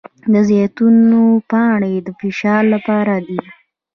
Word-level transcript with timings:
د 0.31 0.35
زیتون 0.49 0.95
پاڼې 1.49 1.93
د 2.05 2.07
فشار 2.19 2.61
لپاره 2.73 3.15
دي. 3.27 3.39